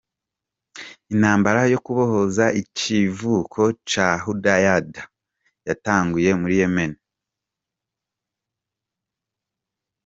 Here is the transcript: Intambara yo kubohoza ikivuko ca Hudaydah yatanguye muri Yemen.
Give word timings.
Intambara 1.13 1.61
yo 1.73 1.79
kubohoza 1.85 2.45
ikivuko 2.61 3.61
ca 3.89 4.07
Hudaydah 4.23 5.07
yatanguye 5.69 6.29
muri 6.41 6.53
Yemen. 6.59 6.91